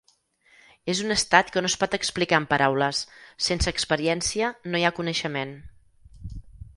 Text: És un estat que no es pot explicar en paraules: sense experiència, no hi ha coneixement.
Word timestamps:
És 0.93 0.99
un 1.07 1.15
estat 1.15 1.51
que 1.57 1.61
no 1.65 1.69
es 1.71 1.75
pot 1.83 1.97
explicar 1.97 2.39
en 2.43 2.47
paraules: 2.55 3.03
sense 3.49 3.73
experiència, 3.75 4.49
no 4.73 4.81
hi 4.81 4.89
ha 4.89 4.93
coneixement. 5.01 5.55